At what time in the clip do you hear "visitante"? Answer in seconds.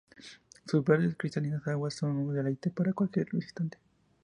3.31-3.77